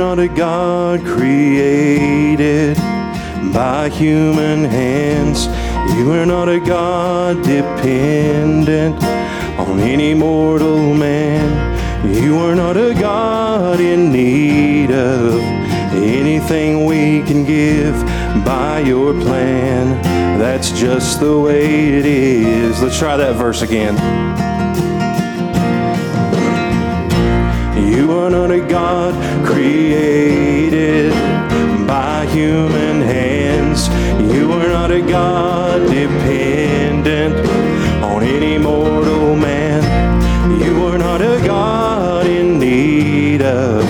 [0.00, 2.74] not a God created
[3.52, 5.44] by human hands.
[5.94, 8.96] You are not a God dependent
[9.58, 12.14] on any mortal man.
[12.14, 15.38] You are not a God in need of
[15.92, 17.94] anything we can give
[18.42, 20.00] by your plan.
[20.38, 22.80] That's just the way it is.
[22.82, 23.96] Let's try that verse again.
[28.30, 29.12] Not a God
[29.44, 31.12] created
[31.86, 33.88] by human hands.
[34.32, 37.34] You are not a God dependent
[38.04, 39.82] on any mortal man.
[40.62, 43.84] You are not a God in need of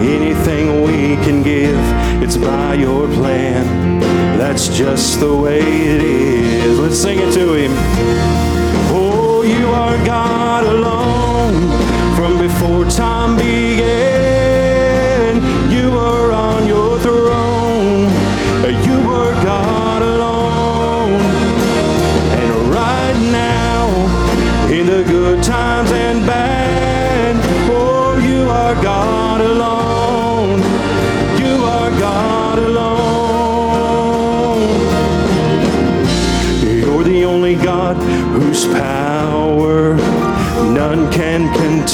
[0.00, 1.78] anything we can give.
[2.22, 4.00] It's by your plan.
[4.38, 6.78] That's just the way it is.
[6.78, 7.72] Let's sing it to Him.
[8.98, 13.45] Oh, you are God alone from before time began.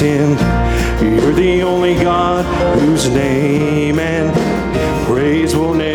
[0.00, 2.44] You're the only God
[2.80, 4.32] whose name and
[5.06, 5.91] praise will never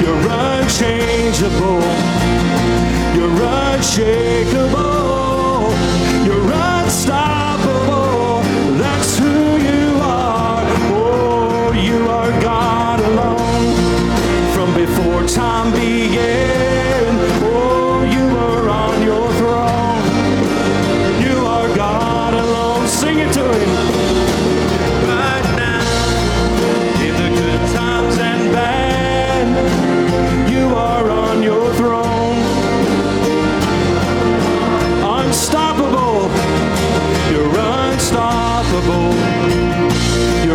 [0.00, 1.80] You're unchangeable.
[3.14, 4.93] You're unshakable.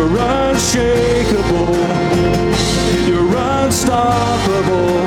[0.00, 1.76] You're unshakable.
[3.06, 4.99] You're unstoppable.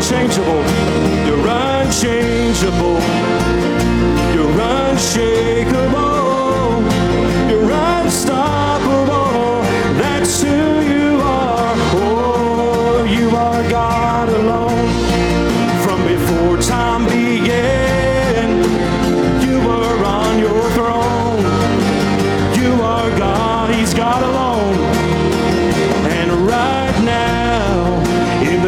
[0.00, 0.64] Unchangeable.
[1.26, 3.00] You're unchangeable.
[4.32, 6.09] You're unshakable.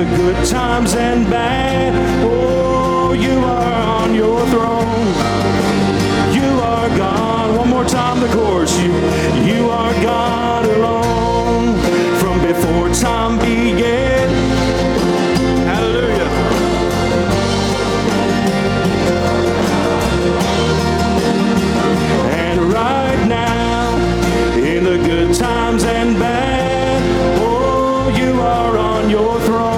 [0.04, 1.92] the good times and bad.
[2.24, 5.06] Oh, you are on your throne.
[6.34, 7.56] You are God.
[7.56, 8.76] One more time, the chorus.
[8.80, 8.92] You,
[9.44, 11.78] you are God alone.
[12.18, 14.28] From before time began.
[15.70, 16.30] Hallelujah.
[22.44, 23.96] And right now,
[24.56, 27.02] in the good times and bad.
[27.38, 29.71] Oh, you are on your throne.